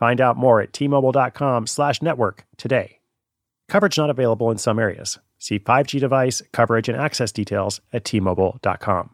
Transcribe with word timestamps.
Find 0.00 0.18
out 0.18 0.38
more 0.38 0.62
at 0.62 0.72
tmobile.com 0.72 1.66
slash 1.66 2.00
network 2.00 2.46
today. 2.56 3.00
Coverage 3.68 3.98
not 3.98 4.08
available 4.08 4.50
in 4.50 4.56
some 4.56 4.78
areas. 4.78 5.18
See 5.38 5.58
5G 5.58 6.00
device 6.00 6.42
coverage 6.52 6.88
and 6.88 6.98
access 6.98 7.30
details 7.30 7.82
at 7.92 8.04
tmobile.com. 8.04 9.10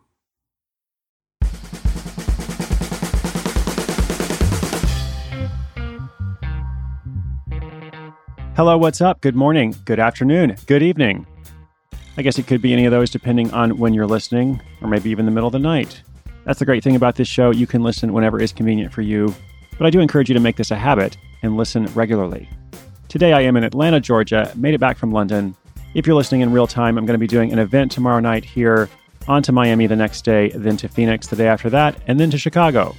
Hello, 8.55 8.78
what's 8.78 9.00
up? 9.00 9.20
Good 9.20 9.34
morning, 9.34 9.75
good 9.84 9.98
afternoon, 9.98 10.56
good 10.66 10.83
evening. 10.83 11.27
I 12.16 12.23
guess 12.23 12.39
it 12.39 12.47
could 12.47 12.62
be 12.62 12.73
any 12.73 12.87
of 12.87 12.92
those 12.92 13.11
depending 13.11 13.53
on 13.53 13.77
when 13.77 13.92
you're 13.92 14.06
listening, 14.06 14.62
or 14.80 14.89
maybe 14.89 15.11
even 15.11 15.27
the 15.27 15.33
middle 15.33 15.48
of 15.48 15.53
the 15.53 15.59
night. 15.59 16.00
That's 16.45 16.61
the 16.61 16.64
great 16.64 16.83
thing 16.83 16.97
about 16.97 17.16
this 17.16 17.28
show. 17.28 17.50
You 17.50 17.66
can 17.66 17.83
listen 17.83 18.14
whenever 18.14 18.41
is 18.41 18.53
convenient 18.53 18.95
for 18.95 19.03
you, 19.03 19.34
but 19.79 19.87
I 19.87 19.91
do 19.91 20.01
encourage 20.01 20.29
you 20.29 20.35
to 20.35 20.41
make 20.41 20.57
this 20.57 20.71
a 20.71 20.77
habit 20.77 21.16
and 21.43 21.57
listen 21.57 21.87
regularly. 21.95 22.48
Today 23.09 23.33
I 23.33 23.43
am 23.43 23.57
in 23.57 23.65
Atlanta, 23.65 24.01
Georgia, 24.01 24.53
made 24.57 24.75
it 24.75 24.80
back 24.80 24.98
from 24.98 25.12
London. 25.12 25.55
If 25.95 26.06
you're 26.06 26.17
listening 26.17 26.41
in 26.41 26.53
real 26.53 26.67
time, 26.67 26.98
I'm 26.98 27.06
going 27.06 27.14
to 27.14 27.19
be 27.19 27.27
doing 27.27 27.53
an 27.53 27.59
event 27.59 27.92
tomorrow 27.92 28.20
night 28.20 28.45
here, 28.45 28.89
on 29.28 29.42
to 29.45 29.53
Miami 29.53 29.87
the 29.87 29.97
next 29.97 30.25
day, 30.25 30.50
then 30.50 30.77
to 30.78 30.89
Phoenix 30.89 31.28
the 31.28 31.37
day 31.37 31.48
after 31.48 31.70
that, 31.70 31.97
and 32.06 32.20
then 32.20 32.31
to 32.31 32.39
Chicago. 32.39 32.95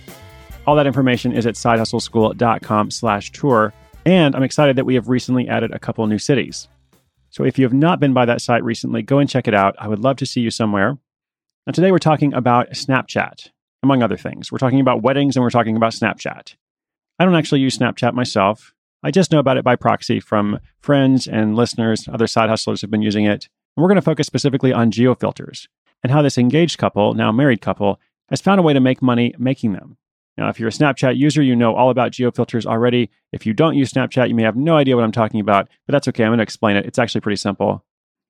All 0.65 0.75
that 0.75 0.87
information 0.87 1.31
is 1.31 1.45
at 1.45 1.55
sidehustleschool.com 1.55 2.91
slash 2.91 3.31
tour, 3.31 3.73
and 4.05 4.35
I'm 4.35 4.43
excited 4.43 4.75
that 4.75 4.85
we 4.85 4.95
have 4.95 5.09
recently 5.09 5.47
added 5.47 5.71
a 5.71 5.79
couple 5.79 6.05
new 6.07 6.19
cities. 6.19 6.67
So 7.29 7.43
if 7.43 7.57
you 7.59 7.65
have 7.65 7.73
not 7.73 7.99
been 7.99 8.13
by 8.13 8.25
that 8.25 8.41
site 8.41 8.63
recently, 8.63 9.01
go 9.01 9.19
and 9.19 9.29
check 9.29 9.47
it 9.47 9.53
out. 9.53 9.75
I 9.79 9.87
would 9.87 9.99
love 9.99 10.17
to 10.17 10.25
see 10.25 10.41
you 10.41 10.51
somewhere. 10.51 10.97
Now, 11.65 11.71
today 11.71 11.91
we're 11.91 11.99
talking 11.99 12.33
about 12.33 12.69
Snapchat, 12.71 13.49
among 13.83 14.01
other 14.01 14.17
things. 14.17 14.51
We're 14.51 14.57
talking 14.57 14.79
about 14.79 15.03
weddings 15.03 15.35
and 15.35 15.43
we're 15.43 15.49
talking 15.49 15.75
about 15.75 15.91
Snapchat. 15.91 16.55
I 17.19 17.25
don't 17.25 17.35
actually 17.35 17.61
use 17.61 17.77
Snapchat 17.77 18.13
myself. 18.13 18.73
I 19.03 19.11
just 19.11 19.31
know 19.31 19.39
about 19.39 19.57
it 19.57 19.63
by 19.63 19.75
proxy 19.75 20.19
from 20.19 20.59
friends 20.79 21.27
and 21.27 21.55
listeners. 21.55 22.07
Other 22.07 22.27
side 22.27 22.49
hustlers 22.49 22.81
have 22.81 22.91
been 22.91 23.01
using 23.01 23.25
it. 23.25 23.47
And 23.75 23.81
we're 23.81 23.89
going 23.89 23.95
to 23.95 24.01
focus 24.01 24.27
specifically 24.27 24.73
on 24.73 24.91
geofilters 24.91 25.67
and 26.03 26.11
how 26.11 26.21
this 26.21 26.37
engaged 26.37 26.77
couple, 26.77 27.13
now 27.13 27.31
married 27.31 27.61
couple, 27.61 27.99
has 28.29 28.41
found 28.41 28.59
a 28.59 28.63
way 28.63 28.73
to 28.73 28.79
make 28.79 29.01
money 29.01 29.33
making 29.37 29.73
them. 29.73 29.97
Now, 30.37 30.49
if 30.49 30.59
you're 30.59 30.69
a 30.69 30.71
Snapchat 30.71 31.17
user, 31.17 31.41
you 31.41 31.55
know 31.55 31.73
all 31.75 31.89
about 31.89 32.11
geofilters 32.11 32.65
already. 32.65 33.09
If 33.31 33.45
you 33.45 33.53
don't 33.53 33.75
use 33.75 33.91
Snapchat, 33.91 34.29
you 34.29 34.35
may 34.35 34.43
have 34.43 34.55
no 34.55 34.77
idea 34.77 34.95
what 34.95 35.03
I'm 35.03 35.11
talking 35.11 35.39
about, 35.39 35.67
but 35.87 35.93
that's 35.93 36.07
okay. 36.09 36.23
I'm 36.23 36.29
going 36.29 36.37
to 36.37 36.43
explain 36.43 36.77
it. 36.77 36.85
It's 36.85 36.99
actually 36.99 37.21
pretty 37.21 37.37
simple. 37.37 37.83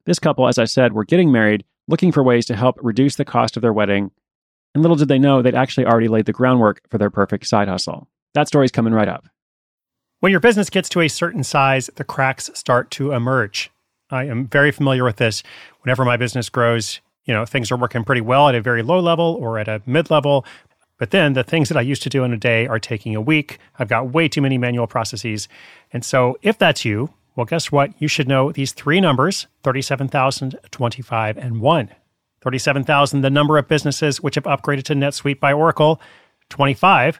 This 0.05 0.19
couple, 0.19 0.47
as 0.47 0.57
I 0.57 0.63
said, 0.65 0.93
were 0.93 1.03
getting 1.03 1.33
married, 1.33 1.65
looking 1.89 2.13
for 2.13 2.23
ways 2.23 2.45
to 2.45 2.55
help 2.55 2.79
reduce 2.81 3.15
the 3.15 3.25
cost 3.25 3.57
of 3.57 3.61
their 3.61 3.73
wedding. 3.73 4.11
And 4.73 4.81
little 4.81 4.95
did 4.95 5.09
they 5.09 5.19
know 5.19 5.41
they'd 5.41 5.55
actually 5.55 5.85
already 5.85 6.07
laid 6.07 6.25
the 6.25 6.33
groundwork 6.33 6.81
for 6.89 6.97
their 6.97 7.09
perfect 7.09 7.45
side 7.45 7.67
hustle. 7.67 8.07
That 8.37 8.47
story's 8.47 8.71
coming 8.71 8.93
right 8.93 9.07
up. 9.07 9.27
When 10.19 10.29
your 10.29 10.39
business 10.39 10.69
gets 10.69 10.89
to 10.89 11.01
a 11.01 11.07
certain 11.07 11.43
size, 11.43 11.89
the 11.95 12.03
cracks 12.03 12.51
start 12.53 12.91
to 12.91 13.11
emerge. 13.11 13.71
I 14.11 14.25
am 14.25 14.45
very 14.45 14.69
familiar 14.69 15.03
with 15.03 15.15
this. 15.15 15.41
Whenever 15.81 16.05
my 16.05 16.17
business 16.17 16.47
grows, 16.47 17.01
you 17.25 17.33
know, 17.33 17.47
things 17.47 17.71
are 17.71 17.77
working 17.77 18.03
pretty 18.03 18.21
well 18.21 18.47
at 18.47 18.53
a 18.53 18.61
very 18.61 18.83
low 18.83 18.99
level 18.99 19.39
or 19.41 19.57
at 19.57 19.67
a 19.67 19.81
mid 19.87 20.11
level. 20.11 20.45
But 20.99 21.09
then 21.09 21.33
the 21.33 21.43
things 21.43 21.67
that 21.69 21.79
I 21.79 21.81
used 21.81 22.03
to 22.03 22.09
do 22.09 22.23
in 22.23 22.31
a 22.31 22.37
day 22.37 22.67
are 22.67 22.77
taking 22.77 23.15
a 23.15 23.21
week. 23.21 23.57
I've 23.79 23.87
got 23.87 24.13
way 24.13 24.27
too 24.27 24.41
many 24.41 24.59
manual 24.59 24.85
processes. 24.85 25.47
And 25.91 26.05
so 26.05 26.37
if 26.43 26.59
that's 26.59 26.85
you, 26.85 27.11
well, 27.35 27.47
guess 27.47 27.71
what? 27.71 27.99
You 27.99 28.07
should 28.07 28.27
know 28.27 28.51
these 28.51 28.71
three 28.71 29.01
numbers 29.01 29.47
37,000, 29.63 30.59
25, 30.69 31.37
and 31.39 31.59
1. 31.59 31.89
37,000, 32.41 33.21
the 33.21 33.31
number 33.31 33.57
of 33.57 33.67
businesses 33.67 34.21
which 34.21 34.35
have 34.35 34.43
upgraded 34.43 34.83
to 34.83 34.93
NetSuite 34.93 35.39
by 35.39 35.51
Oracle. 35.51 35.99
25, 36.49 37.19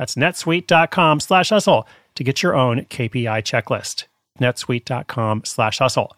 That's 0.00 0.14
netsuite.com 0.14 1.20
slash 1.20 1.50
hustle 1.50 1.86
to 2.14 2.24
get 2.24 2.42
your 2.42 2.54
own 2.54 2.86
KPI 2.86 3.42
checklist. 3.42 4.06
netsuite.com 4.40 5.42
slash 5.44 5.78
hustle. 5.78 6.16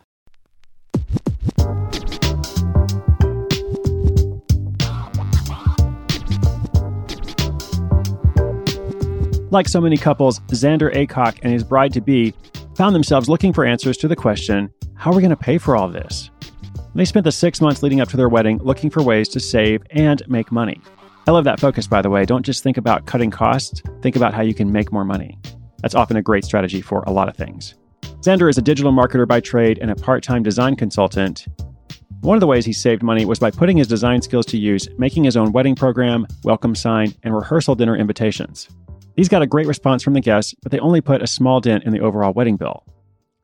Like 9.50 9.68
so 9.68 9.80
many 9.80 9.96
couples, 9.96 10.38
Xander 10.38 10.94
Aycock 10.94 11.40
and 11.42 11.52
his 11.52 11.64
bride 11.64 11.92
to 11.94 12.00
be 12.00 12.32
found 12.76 12.94
themselves 12.94 13.28
looking 13.28 13.52
for 13.52 13.64
answers 13.64 13.96
to 13.96 14.06
the 14.06 14.14
question 14.14 14.72
how 14.94 15.10
are 15.10 15.16
we 15.16 15.22
going 15.22 15.30
to 15.30 15.36
pay 15.36 15.58
for 15.58 15.74
all 15.74 15.88
this? 15.88 16.30
They 16.94 17.04
spent 17.04 17.24
the 17.24 17.32
six 17.32 17.60
months 17.60 17.82
leading 17.82 18.00
up 18.00 18.08
to 18.10 18.16
their 18.16 18.28
wedding 18.28 18.58
looking 18.58 18.90
for 18.90 19.02
ways 19.02 19.28
to 19.30 19.40
save 19.40 19.82
and 19.90 20.22
make 20.28 20.52
money. 20.52 20.80
I 21.24 21.30
love 21.30 21.44
that 21.44 21.60
focus, 21.60 21.86
by 21.86 22.02
the 22.02 22.10
way. 22.10 22.24
Don't 22.24 22.44
just 22.44 22.64
think 22.64 22.76
about 22.76 23.06
cutting 23.06 23.30
costs, 23.30 23.80
think 24.00 24.16
about 24.16 24.34
how 24.34 24.42
you 24.42 24.54
can 24.54 24.72
make 24.72 24.90
more 24.90 25.04
money. 25.04 25.38
That's 25.80 25.94
often 25.94 26.16
a 26.16 26.22
great 26.22 26.44
strategy 26.44 26.80
for 26.80 27.04
a 27.06 27.12
lot 27.12 27.28
of 27.28 27.36
things. 27.36 27.76
Xander 28.22 28.50
is 28.50 28.58
a 28.58 28.62
digital 28.62 28.92
marketer 28.92 29.26
by 29.26 29.38
trade 29.38 29.78
and 29.80 29.90
a 29.90 29.94
part 29.94 30.24
time 30.24 30.42
design 30.42 30.74
consultant. 30.74 31.46
One 32.22 32.36
of 32.36 32.40
the 32.40 32.48
ways 32.48 32.64
he 32.64 32.72
saved 32.72 33.04
money 33.04 33.24
was 33.24 33.38
by 33.38 33.52
putting 33.52 33.76
his 33.76 33.86
design 33.86 34.20
skills 34.20 34.46
to 34.46 34.58
use, 34.58 34.88
making 34.98 35.22
his 35.22 35.36
own 35.36 35.52
wedding 35.52 35.76
program, 35.76 36.26
welcome 36.42 36.74
sign, 36.74 37.14
and 37.22 37.34
rehearsal 37.34 37.76
dinner 37.76 37.96
invitations. 37.96 38.68
These 39.16 39.28
got 39.28 39.42
a 39.42 39.46
great 39.46 39.68
response 39.68 40.02
from 40.02 40.14
the 40.14 40.20
guests, 40.20 40.54
but 40.60 40.72
they 40.72 40.80
only 40.80 41.00
put 41.00 41.22
a 41.22 41.28
small 41.28 41.60
dent 41.60 41.84
in 41.84 41.92
the 41.92 42.00
overall 42.00 42.32
wedding 42.32 42.56
bill. 42.56 42.84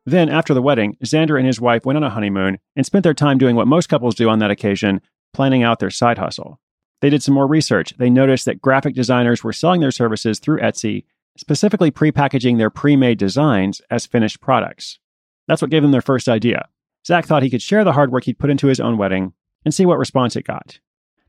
Then, 0.05 0.27
after 0.27 0.53
the 0.53 0.61
wedding, 0.61 0.97
Xander 1.05 1.37
and 1.37 1.47
his 1.47 1.61
wife 1.61 1.85
went 1.85 1.95
on 1.95 2.03
a 2.03 2.09
honeymoon 2.09 2.57
and 2.75 2.85
spent 2.85 3.03
their 3.03 3.13
time 3.13 3.37
doing 3.37 3.55
what 3.55 3.67
most 3.67 3.87
couples 3.87 4.15
do 4.15 4.27
on 4.27 4.39
that 4.39 4.51
occasion 4.51 4.99
planning 5.33 5.63
out 5.63 5.79
their 5.79 5.89
side 5.89 6.17
hustle. 6.17 6.59
They 7.01 7.09
did 7.09 7.23
some 7.23 7.33
more 7.33 7.47
research. 7.47 7.93
They 7.97 8.09
noticed 8.09 8.45
that 8.45 8.61
graphic 8.61 8.95
designers 8.95 9.43
were 9.43 9.53
selling 9.53 9.81
their 9.81 9.91
services 9.91 10.39
through 10.39 10.59
Etsy, 10.59 11.05
specifically 11.37 11.91
prepackaging 11.91 12.57
their 12.57 12.69
pre 12.69 12.95
made 12.95 13.17
designs 13.17 13.81
as 13.89 14.05
finished 14.05 14.41
products. 14.41 14.99
That's 15.47 15.61
what 15.61 15.71
gave 15.71 15.81
them 15.81 15.91
their 15.91 16.01
first 16.01 16.27
idea. 16.27 16.67
Zach 17.05 17.25
thought 17.25 17.43
he 17.43 17.49
could 17.49 17.61
share 17.61 17.83
the 17.83 17.93
hard 17.93 18.11
work 18.11 18.25
he'd 18.25 18.39
put 18.39 18.49
into 18.49 18.67
his 18.67 18.79
own 18.79 18.97
wedding 18.97 19.33
and 19.63 19.73
see 19.73 19.85
what 19.85 19.97
response 19.97 20.35
it 20.35 20.45
got. 20.45 20.79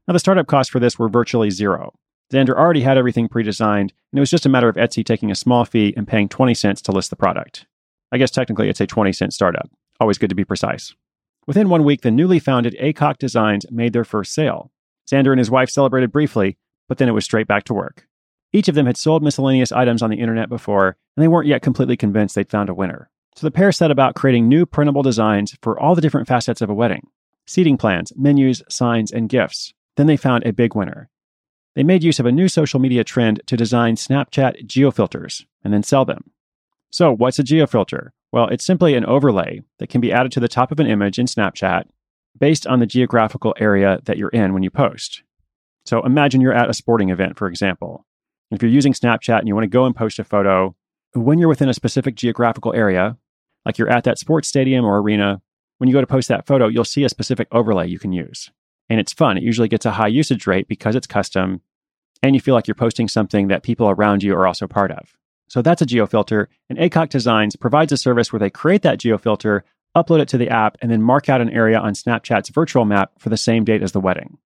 Now, 0.06 0.12
the 0.12 0.18
startup 0.18 0.46
costs 0.46 0.70
for 0.70 0.80
this 0.80 0.98
were 0.98 1.08
virtually 1.08 1.50
zero. 1.50 1.94
Xander 2.32 2.54
already 2.54 2.82
had 2.82 2.98
everything 2.98 3.28
pre 3.28 3.42
designed, 3.42 3.92
and 4.12 4.18
it 4.18 4.20
was 4.20 4.30
just 4.30 4.46
a 4.46 4.48
matter 4.48 4.68
of 4.68 4.76
Etsy 4.76 5.04
taking 5.04 5.30
a 5.30 5.36
small 5.36 5.64
fee 5.64 5.94
and 5.96 6.06
paying 6.06 6.28
20 6.28 6.54
cents 6.54 6.82
to 6.82 6.92
list 6.92 7.10
the 7.10 7.16
product. 7.16 7.66
I 8.12 8.18
guess 8.18 8.30
technically 8.30 8.68
it's 8.68 8.80
a 8.80 8.86
20 8.86 9.12
cent 9.12 9.32
startup. 9.32 9.70
Always 10.00 10.18
good 10.18 10.30
to 10.30 10.36
be 10.36 10.44
precise. 10.44 10.94
Within 11.46 11.68
one 11.68 11.84
week, 11.84 12.02
the 12.02 12.10
newly 12.10 12.38
founded 12.38 12.76
Aycock 12.80 13.18
Designs 13.18 13.66
made 13.70 13.92
their 13.92 14.04
first 14.04 14.32
sale. 14.32 14.70
Xander 15.10 15.32
and 15.32 15.38
his 15.38 15.50
wife 15.50 15.70
celebrated 15.70 16.12
briefly, 16.12 16.56
but 16.88 16.98
then 16.98 17.08
it 17.08 17.12
was 17.12 17.24
straight 17.24 17.46
back 17.46 17.64
to 17.64 17.74
work. 17.74 18.06
Each 18.52 18.68
of 18.68 18.74
them 18.74 18.86
had 18.86 18.96
sold 18.96 19.22
miscellaneous 19.22 19.72
items 19.72 20.02
on 20.02 20.10
the 20.10 20.20
internet 20.20 20.48
before, 20.48 20.96
and 21.16 21.22
they 21.22 21.28
weren't 21.28 21.46
yet 21.48 21.62
completely 21.62 21.96
convinced 21.96 22.34
they'd 22.34 22.50
found 22.50 22.68
a 22.68 22.74
winner. 22.74 23.10
So 23.36 23.46
the 23.46 23.52
pair 23.52 23.70
set 23.72 23.90
about 23.90 24.16
creating 24.16 24.48
new 24.48 24.66
printable 24.66 25.02
designs 25.02 25.56
for 25.62 25.78
all 25.78 25.94
the 25.94 26.00
different 26.00 26.28
facets 26.28 26.60
of 26.60 26.70
a 26.70 26.74
wedding 26.74 27.08
seating 27.46 27.76
plans, 27.76 28.12
menus, 28.14 28.62
signs, 28.68 29.10
and 29.10 29.28
gifts. 29.28 29.74
Then 29.96 30.06
they 30.06 30.16
found 30.16 30.46
a 30.46 30.52
big 30.52 30.76
winner. 30.76 31.10
They 31.74 31.82
made 31.82 32.04
use 32.04 32.20
of 32.20 32.26
a 32.26 32.32
new 32.32 32.48
social 32.48 32.78
media 32.78 33.02
trend 33.02 33.42
to 33.46 33.56
design 33.56 33.96
Snapchat 33.96 34.66
geofilters 34.66 35.44
and 35.64 35.72
then 35.72 35.82
sell 35.82 36.04
them. 36.04 36.30
So, 36.90 37.12
what's 37.12 37.40
a 37.40 37.44
geofilter? 37.44 38.10
Well, 38.30 38.46
it's 38.48 38.64
simply 38.64 38.94
an 38.94 39.04
overlay 39.04 39.62
that 39.78 39.88
can 39.88 40.00
be 40.00 40.12
added 40.12 40.30
to 40.32 40.40
the 40.40 40.48
top 40.48 40.70
of 40.70 40.78
an 40.78 40.86
image 40.86 41.18
in 41.18 41.26
Snapchat 41.26 41.84
based 42.40 42.66
on 42.66 42.80
the 42.80 42.86
geographical 42.86 43.54
area 43.58 44.00
that 44.04 44.18
you're 44.18 44.30
in 44.30 44.52
when 44.54 44.62
you 44.62 44.70
post. 44.70 45.22
So 45.86 46.04
imagine 46.04 46.40
you're 46.40 46.54
at 46.54 46.70
a 46.70 46.74
sporting 46.74 47.10
event, 47.10 47.38
for 47.38 47.48
example. 47.48 48.06
If 48.50 48.62
you're 48.62 48.70
using 48.70 48.92
Snapchat 48.92 49.38
and 49.38 49.46
you 49.46 49.54
want 49.54 49.64
to 49.64 49.68
go 49.68 49.84
and 49.84 49.94
post 49.94 50.18
a 50.18 50.24
photo, 50.24 50.74
when 51.12 51.38
you're 51.38 51.48
within 51.48 51.68
a 51.68 51.74
specific 51.74 52.16
geographical 52.16 52.74
area, 52.74 53.16
like 53.64 53.78
you're 53.78 53.90
at 53.90 54.04
that 54.04 54.18
sports 54.18 54.48
stadium 54.48 54.84
or 54.84 54.98
arena, 54.98 55.40
when 55.78 55.88
you 55.88 55.94
go 55.94 56.00
to 56.00 56.06
post 56.06 56.28
that 56.28 56.46
photo, 56.46 56.66
you'll 56.66 56.84
see 56.84 57.04
a 57.04 57.08
specific 57.08 57.48
overlay 57.52 57.88
you 57.88 57.98
can 57.98 58.12
use. 58.12 58.50
And 58.88 58.98
it's 58.98 59.12
fun. 59.12 59.36
It 59.36 59.42
usually 59.42 59.68
gets 59.68 59.86
a 59.86 59.92
high 59.92 60.08
usage 60.08 60.46
rate 60.46 60.66
because 60.68 60.96
it's 60.96 61.06
custom 61.06 61.62
and 62.22 62.34
you 62.34 62.40
feel 62.40 62.54
like 62.54 62.66
you're 62.66 62.74
posting 62.74 63.08
something 63.08 63.48
that 63.48 63.62
people 63.62 63.88
around 63.88 64.22
you 64.22 64.34
are 64.34 64.46
also 64.46 64.66
part 64.66 64.90
of. 64.90 65.16
So 65.48 65.62
that's 65.62 65.82
a 65.82 65.86
geofilter. 65.86 66.46
And 66.68 66.78
Aycock 66.78 67.08
Designs 67.08 67.56
provides 67.56 67.92
a 67.92 67.96
service 67.96 68.32
where 68.32 68.40
they 68.40 68.50
create 68.50 68.82
that 68.82 68.98
geofilter, 68.98 69.62
upload 69.96 70.20
it 70.20 70.28
to 70.28 70.38
the 70.38 70.48
app, 70.48 70.76
and 70.80 70.90
then 70.90 71.02
mark 71.02 71.28
out 71.28 71.40
an 71.40 71.50
area 71.50 71.78
on 71.78 71.94
Snapchat's 71.94 72.50
virtual 72.50 72.84
map 72.84 73.12
for 73.18 73.28
the 73.28 73.36
same 73.36 73.64
date 73.64 73.82
as 73.82 73.92
the 73.92 74.00
wedding. 74.00 74.38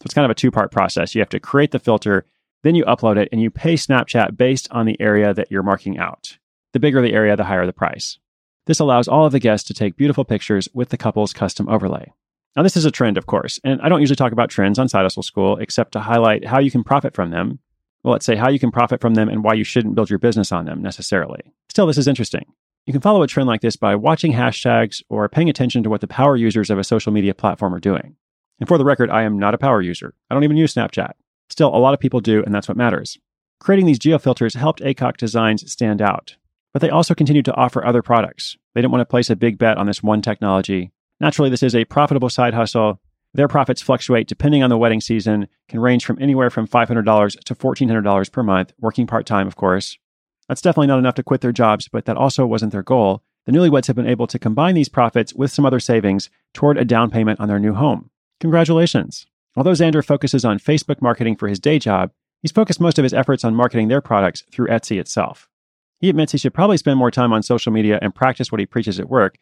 So 0.00 0.06
it's 0.06 0.14
kind 0.14 0.24
of 0.24 0.30
a 0.30 0.34
two 0.34 0.50
part 0.50 0.70
process. 0.70 1.14
You 1.14 1.20
have 1.20 1.28
to 1.30 1.40
create 1.40 1.70
the 1.70 1.78
filter, 1.78 2.26
then 2.62 2.74
you 2.74 2.84
upload 2.84 3.16
it, 3.16 3.28
and 3.32 3.40
you 3.40 3.50
pay 3.50 3.74
Snapchat 3.74 4.36
based 4.36 4.68
on 4.70 4.86
the 4.86 5.00
area 5.00 5.34
that 5.34 5.50
you're 5.50 5.62
marking 5.62 5.98
out. 5.98 6.38
The 6.72 6.80
bigger 6.80 7.00
the 7.00 7.12
area, 7.12 7.36
the 7.36 7.44
higher 7.44 7.66
the 7.66 7.72
price. 7.72 8.18
This 8.66 8.80
allows 8.80 9.08
all 9.08 9.26
of 9.26 9.32
the 9.32 9.40
guests 9.40 9.66
to 9.68 9.74
take 9.74 9.96
beautiful 9.96 10.24
pictures 10.24 10.68
with 10.72 10.88
the 10.88 10.96
couple's 10.96 11.32
custom 11.32 11.68
overlay. 11.68 12.12
Now, 12.56 12.62
this 12.62 12.76
is 12.76 12.84
a 12.84 12.90
trend, 12.90 13.18
of 13.18 13.26
course, 13.26 13.58
and 13.64 13.80
I 13.82 13.88
don't 13.88 14.00
usually 14.00 14.16
talk 14.16 14.32
about 14.32 14.48
trends 14.48 14.78
on 14.78 14.88
Side 14.88 15.02
Hustle 15.02 15.22
School 15.22 15.58
except 15.58 15.92
to 15.92 16.00
highlight 16.00 16.46
how 16.46 16.60
you 16.60 16.70
can 16.70 16.84
profit 16.84 17.14
from 17.14 17.30
them. 17.30 17.58
Well, 18.02 18.12
let's 18.12 18.26
say 18.26 18.36
how 18.36 18.48
you 18.48 18.58
can 18.58 18.70
profit 18.70 19.00
from 19.00 19.14
them 19.14 19.28
and 19.28 19.42
why 19.42 19.54
you 19.54 19.64
shouldn't 19.64 19.94
build 19.94 20.08
your 20.08 20.18
business 20.18 20.52
on 20.52 20.64
them 20.64 20.80
necessarily. 20.80 21.40
Still, 21.68 21.86
this 21.86 21.98
is 21.98 22.06
interesting. 22.06 22.44
You 22.86 22.92
can 22.92 23.00
follow 23.00 23.22
a 23.22 23.26
trend 23.26 23.48
like 23.48 23.62
this 23.62 23.76
by 23.76 23.96
watching 23.96 24.32
hashtags 24.32 25.02
or 25.08 25.26
paying 25.28 25.48
attention 25.48 25.82
to 25.82 25.90
what 25.90 26.02
the 26.02 26.06
power 26.06 26.36
users 26.36 26.68
of 26.68 26.78
a 26.78 26.84
social 26.84 27.12
media 27.12 27.34
platform 27.34 27.74
are 27.74 27.80
doing. 27.80 28.16
And 28.60 28.68
for 28.68 28.76
the 28.76 28.84
record, 28.84 29.08
I 29.08 29.22
am 29.22 29.38
not 29.38 29.54
a 29.54 29.58
power 29.58 29.80
user. 29.80 30.14
I 30.30 30.34
don't 30.34 30.44
even 30.44 30.58
use 30.58 30.74
Snapchat. 30.74 31.12
Still, 31.48 31.74
a 31.74 31.78
lot 31.78 31.94
of 31.94 32.00
people 32.00 32.20
do, 32.20 32.42
and 32.44 32.54
that's 32.54 32.68
what 32.68 32.76
matters. 32.76 33.18
Creating 33.58 33.86
these 33.86 33.98
geofilters 33.98 34.54
helped 34.54 34.82
Aycock 34.82 35.16
Designs 35.16 35.70
stand 35.70 36.02
out, 36.02 36.36
but 36.74 36.82
they 36.82 36.90
also 36.90 37.14
continued 37.14 37.46
to 37.46 37.54
offer 37.54 37.84
other 37.84 38.02
products. 38.02 38.56
They 38.74 38.82
didn't 38.82 38.92
want 38.92 39.00
to 39.00 39.06
place 39.06 39.30
a 39.30 39.36
big 39.36 39.56
bet 39.56 39.78
on 39.78 39.86
this 39.86 40.02
one 40.02 40.20
technology. 40.20 40.92
Naturally, 41.20 41.48
this 41.48 41.62
is 41.62 41.74
a 41.74 41.86
profitable 41.86 42.28
side 42.28 42.52
hustle. 42.52 43.00
Their 43.32 43.48
profits 43.48 43.80
fluctuate 43.80 44.28
depending 44.28 44.62
on 44.62 44.70
the 44.70 44.76
wedding 44.76 45.00
season, 45.00 45.48
can 45.68 45.80
range 45.80 46.04
from 46.04 46.18
anywhere 46.20 46.50
from 46.50 46.68
$500 46.68 47.40
to 47.44 47.54
$1,400 47.54 48.32
per 48.32 48.42
month, 48.42 48.72
working 48.78 49.06
part 49.06 49.24
time, 49.24 49.46
of 49.46 49.56
course. 49.56 49.98
That's 50.48 50.60
definitely 50.60 50.88
not 50.88 50.98
enough 50.98 51.14
to 51.14 51.22
quit 51.22 51.40
their 51.40 51.52
jobs, 51.52 51.88
but 51.88 52.04
that 52.04 52.16
also 52.16 52.46
wasn't 52.46 52.72
their 52.72 52.82
goal. 52.82 53.22
The 53.46 53.52
newlyweds 53.52 53.86
have 53.86 53.96
been 53.96 54.08
able 54.08 54.26
to 54.26 54.38
combine 54.38 54.74
these 54.74 54.88
profits 54.88 55.34
with 55.34 55.50
some 55.50 55.66
other 55.66 55.80
savings 55.80 56.30
toward 56.52 56.78
a 56.78 56.84
down 56.84 57.10
payment 57.10 57.40
on 57.40 57.48
their 57.48 57.58
new 57.58 57.74
home. 57.74 58.10
Congratulations. 58.40 59.26
Although 59.56 59.72
Xander 59.72 60.04
focuses 60.04 60.44
on 60.44 60.58
Facebook 60.58 61.00
marketing 61.00 61.36
for 61.36 61.48
his 61.48 61.60
day 61.60 61.78
job, 61.78 62.10
he's 62.42 62.52
focused 62.52 62.80
most 62.80 62.98
of 62.98 63.02
his 63.02 63.14
efforts 63.14 63.44
on 63.44 63.54
marketing 63.54 63.88
their 63.88 64.00
products 64.00 64.42
through 64.50 64.68
Etsy 64.68 64.98
itself. 64.98 65.48
He 66.00 66.08
admits 66.10 66.32
he 66.32 66.38
should 66.38 66.54
probably 66.54 66.76
spend 66.76 66.98
more 66.98 67.10
time 67.10 67.32
on 67.32 67.42
social 67.42 67.72
media 67.72 67.98
and 68.02 68.14
practice 68.14 68.50
what 68.50 68.60
he 68.60 68.66
preaches 68.66 68.98
at 68.98 69.08
work, 69.08 69.38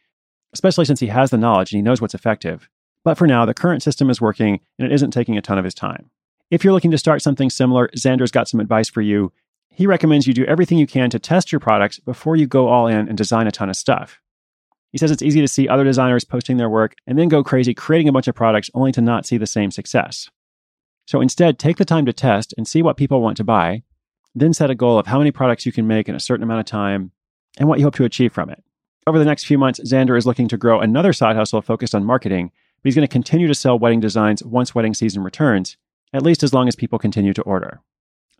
especially 0.53 0.85
since 0.85 1.01
he 1.01 1.09
has 1.09 1.31
the 1.31 1.39
knowledge 1.39 1.73
and 1.73 1.79
he 1.79 1.83
knows 1.83 2.01
what's 2.01 2.15
effective. 2.15 2.69
But 3.05 3.19
for 3.19 3.27
now, 3.27 3.45
the 3.45 3.55
current 3.55 3.83
system 3.83 4.11
is 4.11 4.21
working 4.21 4.61
and 4.79 4.87
it 4.87 4.95
isn't 4.95 5.11
taking 5.11 5.37
a 5.37 5.43
ton 5.43 5.59
of 5.59 5.65
his 5.65 5.75
time. 5.75 6.11
If 6.51 6.63
you're 6.63 6.75
looking 6.75 6.91
to 6.91 6.99
start 6.99 7.23
something 7.23 7.51
similar, 7.51 7.89
Xander's 7.97 8.31
got 8.31 8.47
some 8.47 8.61
advice 8.61 8.89
for 8.89 9.01
you. 9.01 9.33
He 9.75 9.87
recommends 9.87 10.27
you 10.27 10.35
do 10.35 10.45
everything 10.45 10.77
you 10.77 10.87
can 10.87 11.09
to 11.11 11.19
test 11.19 11.51
your 11.51 11.59
products 11.59 11.99
before 11.99 12.37
you 12.37 12.47
go 12.47 12.69
all 12.69 12.87
in 12.87 13.09
and 13.09 13.17
design 13.17 13.47
a 13.47 13.51
ton 13.51 13.71
of 13.71 13.77
stuff. 13.77 14.21
He 14.91 14.99
says 14.99 15.11
it's 15.11 15.23
easy 15.23 15.41
to 15.41 15.49
see 15.49 15.67
other 15.67 15.85
designers 15.85 16.25
posting 16.25 16.59
their 16.59 16.69
work 16.69 16.95
and 17.07 17.19
then 17.19 17.29
go 17.29 17.43
crazy 17.43 17.73
creating 17.73 18.09
a 18.09 18.13
bunch 18.13 18.29
of 18.29 18.35
products 18.35 18.71
only 18.75 18.93
to 18.93 19.01
not 19.01 19.25
see 19.25 19.39
the 19.39 19.47
same 19.47 19.71
success. 19.71 20.29
So 21.07 21.23
instead, 21.23 21.59
take 21.59 21.79
the 21.79 21.87
time 21.87 22.05
to 22.05 22.13
test 22.13 22.53
and 22.59 22.69
see 22.69 22.83
what 22.83 22.99
people 22.99 23.23
want 23.23 23.39
to 23.39 23.45
buy, 23.45 23.83
then 24.35 24.53
set 24.53 24.71
a 24.71 24.75
goal 24.75 24.99
of 24.99 25.07
how 25.07 25.19
many 25.19 25.31
products 25.31 25.65
you 25.65 25.73
can 25.73 25.87
make 25.87 26.09
in 26.09 26.15
a 26.15 26.21
certain 26.21 26.43
amount 26.43 26.61
of 26.61 26.67
time 26.67 27.11
and 27.59 27.69
what 27.69 27.79
you 27.79 27.87
hope 27.87 27.95
to 27.95 28.05
achieve 28.05 28.33
from 28.33 28.51
it. 28.51 28.63
Over 29.07 29.19
the 29.19 29.25
next 29.25 29.47
few 29.47 29.57
months, 29.57 29.81
Xander 29.81 30.17
is 30.17 30.27
looking 30.27 30.49
to 30.49 30.59
grow 30.59 30.81
another 30.81 31.15
side 31.15 31.35
hustle 31.35 31.63
focused 31.63 31.95
on 31.95 32.05
marketing, 32.05 32.53
but 32.83 32.89
he's 32.89 32.95
going 32.95 33.07
to 33.07 33.13
continue 33.13 33.49
to 33.49 33.55
sell 33.55 33.79
wedding 33.79 34.01
designs 34.01 34.45
once 34.45 34.75
wedding 34.75 34.95
season 34.95 35.25
returns, 35.25 35.79
at 36.13 36.23
least 36.23 36.43
as 36.43 36.53
long 36.53 36.69
as 36.69 36.77
people 36.77 36.99
continue 36.99 37.33
to 37.33 37.43
order. 37.43 37.81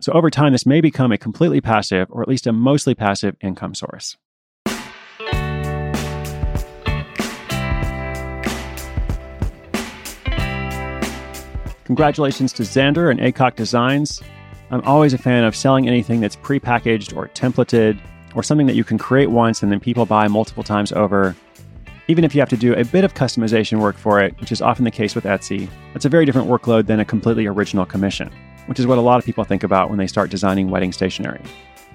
So 0.03 0.11
over 0.11 0.29
time, 0.29 0.51
this 0.51 0.65
may 0.65 0.81
become 0.81 1.13
a 1.13 1.17
completely 1.17 1.61
passive, 1.61 2.09
or 2.11 2.21
at 2.21 2.27
least 2.27 2.45
a 2.45 2.51
mostly 2.51 2.93
passive 2.93 3.37
income 3.39 3.73
source. 3.73 4.17
Congratulations 11.85 12.51
to 12.51 12.63
Xander 12.63 13.09
and 13.09 13.21
Aycock 13.21 13.55
Designs. 13.55 14.21
I'm 14.71 14.81
always 14.81 15.13
a 15.13 15.17
fan 15.17 15.45
of 15.45 15.55
selling 15.55 15.87
anything 15.87 16.19
that's 16.19 16.35
prepackaged 16.35 17.15
or 17.15 17.29
templated 17.29 17.97
or 18.35 18.43
something 18.43 18.67
that 18.67 18.75
you 18.75 18.83
can 18.83 18.97
create 18.97 19.31
once 19.31 19.63
and 19.63 19.71
then 19.71 19.79
people 19.79 20.05
buy 20.05 20.27
multiple 20.27 20.63
times 20.63 20.91
over. 20.91 21.33
Even 22.09 22.25
if 22.25 22.35
you 22.35 22.41
have 22.41 22.49
to 22.49 22.57
do 22.57 22.73
a 22.73 22.83
bit 22.83 23.05
of 23.05 23.13
customization 23.13 23.79
work 23.79 23.95
for 23.95 24.19
it, 24.19 24.37
which 24.41 24.51
is 24.51 24.61
often 24.61 24.83
the 24.83 24.91
case 24.91 25.15
with 25.15 25.23
Etsy, 25.23 25.69
that's 25.93 26.03
a 26.03 26.09
very 26.09 26.25
different 26.25 26.49
workload 26.49 26.87
than 26.87 26.99
a 26.99 27.05
completely 27.05 27.47
original 27.47 27.85
commission, 27.85 28.29
which 28.67 28.79
is 28.79 28.87
what 28.87 28.97
a 28.97 29.01
lot 29.01 29.19
of 29.19 29.25
people 29.25 29.43
think 29.43 29.63
about 29.63 29.89
when 29.89 29.97
they 29.97 30.07
start 30.07 30.29
designing 30.29 30.69
wedding 30.69 30.91
stationery. 30.91 31.41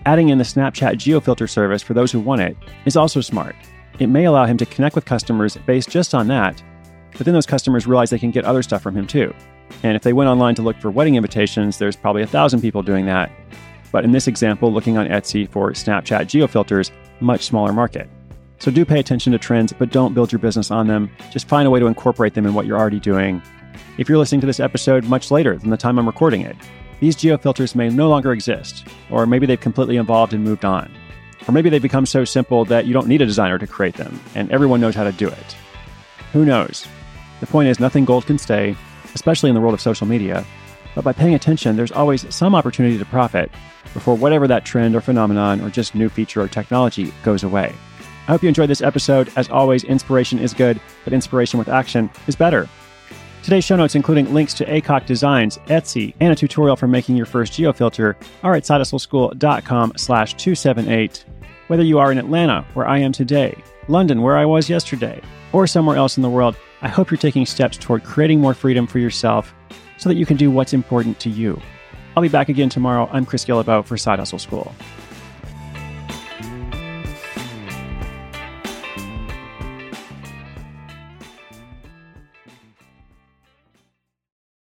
Adding 0.07 0.29
in 0.29 0.39
the 0.39 0.45
Snapchat 0.45 0.95
geofilter 0.95 1.49
service 1.49 1.83
for 1.83 1.95
those 1.95 2.13
who 2.13 2.21
want 2.21 2.41
it 2.41 2.57
is 2.85 2.97
also 2.97 3.21
smart. 3.21 3.57
It 3.99 4.07
may 4.07 4.25
allow 4.25 4.47
him 4.47 4.57
to 4.59 4.67
connect 4.67 4.95
with 4.95 5.05
customers 5.05 5.57
based 5.67 5.91
just 5.91 6.15
on 6.15 6.29
that, 6.29 6.63
but 7.13 7.25
then 7.25 7.35
those 7.35 7.47
customers 7.47 7.87
realize 7.87 8.11
they 8.11 8.19
can 8.19 8.31
get 8.31 8.45
other 8.45 8.63
stuff 8.63 8.83
from 8.83 8.97
him 8.97 9.07
too. 9.07 9.35
And 9.83 9.97
if 9.97 10.03
they 10.03 10.13
went 10.13 10.29
online 10.31 10.55
to 10.57 10.63
look 10.63 10.79
for 10.79 10.91
wedding 10.91 11.17
invitations, 11.17 11.79
there's 11.79 11.97
probably 11.97 12.23
a 12.23 12.27
thousand 12.27 12.61
people 12.61 12.83
doing 12.83 13.07
that. 13.07 13.31
But 13.91 14.05
in 14.05 14.13
this 14.13 14.29
example, 14.29 14.73
looking 14.73 14.99
on 14.99 15.09
Etsy 15.09 15.49
for 15.49 15.73
Snapchat 15.73 16.27
geofilters, 16.27 16.91
much 17.21 17.45
smaller 17.45 17.73
market. 17.73 18.09
So 18.61 18.71
do 18.71 18.85
pay 18.85 18.99
attention 18.99 19.33
to 19.33 19.39
trends, 19.39 19.73
but 19.73 19.91
don't 19.91 20.15
build 20.15 20.33
your 20.33 20.41
business 20.41 20.71
on 20.71 20.89
them. 20.89 21.11
Just 21.31 21.49
find 21.49 21.67
a 21.67 21.71
way 21.71 21.81
to 21.81 21.87
incorporate 21.87 22.35
them 22.35 22.45
in 22.45 22.55
what 22.55 22.67
you're 22.67 22.79
already 22.79 23.01
doing. 23.01 23.43
If 23.99 24.09
you're 24.09 24.19
listening 24.19 24.41
to 24.43 24.47
this 24.47 24.61
episode 24.61 25.05
much 25.05 25.31
later 25.31 25.57
than 25.57 25.71
the 25.71 25.77
time 25.77 25.99
I'm 25.99 26.07
recording 26.07 26.43
it, 26.43 26.57
these 27.01 27.17
geofilters 27.17 27.75
may 27.75 27.89
no 27.89 28.09
longer 28.09 28.33
exist, 28.33 28.87
or 29.11 29.27
maybe 29.27 29.47
they've 29.47 29.61
completely 29.61 29.97
evolved 29.97 30.33
and 30.33 30.45
moved 30.45 30.65
on. 30.65 30.91
Or 31.47 31.53
maybe 31.53 31.71
they've 31.71 31.81
become 31.81 32.07
so 32.07 32.25
simple 32.25 32.65
that 32.67 32.87
you 32.87 32.93
don't 32.93 33.07
need 33.07 33.23
a 33.23 33.27
designer 33.27 33.59
to 33.59 33.67
create 33.67 33.95
them, 33.95 34.21
and 34.35 34.51
everyone 34.51 34.81
knows 34.81 34.95
how 34.95 35.05
to 35.05 35.13
do 35.13 35.29
it. 35.29 35.57
Who 36.33 36.45
knows? 36.45 36.87
The 37.41 37.47
point 37.47 37.69
is, 37.69 37.81
nothing 37.81 38.05
gold 38.05 38.27
can 38.27 38.39
stay, 38.39 38.77
especially 39.15 39.49
in 39.49 39.55
the 39.55 39.61
world 39.61 39.75
of 39.75 39.81
social 39.81 40.07
media. 40.07 40.45
But 40.95 41.05
by 41.05 41.13
paying 41.13 41.35
attention, 41.35 41.77
there's 41.77 41.93
always 41.93 42.33
some 42.35 42.55
opportunity 42.55 42.99
to 42.99 43.05
profit 43.05 43.51
before 43.95 44.17
whatever 44.17 44.47
that 44.49 44.65
trend 44.65 44.97
or 44.97 45.01
phenomenon 45.01 45.61
or 45.61 45.71
just 45.71 45.95
new 45.95 46.09
feature 46.09 46.43
or 46.43 46.49
technology 46.49 47.13
goes 47.23 47.45
away. 47.45 47.75
I 48.27 48.33
hope 48.33 48.43
you 48.43 48.49
enjoyed 48.49 48.69
this 48.69 48.83
episode. 48.83 49.33
As 49.37 49.49
always, 49.49 49.85
inspiration 49.85 50.39
is 50.39 50.53
good, 50.53 50.81
but 51.05 51.13
inspiration 51.13 51.59
with 51.59 51.69
action 51.69 52.11
is 52.27 52.37
better. 52.37 52.69
Today's 53.43 53.65
show 53.65 53.77
notes, 53.77 53.95
including 53.95 54.35
links 54.35 54.53
to 54.55 54.67
Aycock 54.67 55.07
Designs, 55.07 55.57
Etsy, 55.69 56.15
and 56.21 56.33
a 56.33 56.37
tutorial 56.37 56.77
for 56.77 56.87
making 56.87 57.17
your 57.17 57.25
first 57.25 57.53
geofilter, 57.55 58.15
are 58.43 58.55
at 58.55 58.65
sidehustleschool.com 58.65 59.93
slash 59.97 60.35
278. 60.35 61.25
Whether 61.69 61.83
you 61.83 61.99
are 61.99 62.13
in 62.13 62.19
Atlanta, 62.19 62.67
where 62.75 62.87
I 62.87 62.99
am 62.99 63.13
today, 63.13 63.57
London, 63.89 64.21
where 64.21 64.37
I 64.37 64.45
was 64.45 64.69
yesterday, 64.69 65.23
or 65.53 65.67
somewhere 65.67 65.97
else 65.97 66.17
in 66.17 66.23
the 66.23 66.29
world, 66.29 66.57
I 66.83 66.89
hope 66.89 67.11
you're 67.11 67.19
taking 67.19 67.47
steps 67.47 67.79
toward 67.79 68.05
creating 68.05 68.41
more 68.41 68.55
freedom 68.55 68.87
for 68.87 68.99
yourself 68.99 69.55
so 69.97 70.09
that 70.09 70.17
you 70.17 70.27
can 70.27 70.37
do 70.37 70.51
what's 70.51 70.75
important 70.75 71.19
to 71.21 71.31
you. 71.31 71.61
I'll 72.17 72.23
be 72.23 72.29
back 72.29 72.49
again 72.49 72.69
tomorrow. 72.69 73.09
I'm 73.13 73.25
Chris 73.25 73.45
Guillebeau 73.45 73.85
for 73.85 73.97
Side 73.97 74.19
Hustle 74.19 74.39
School. 74.39 74.75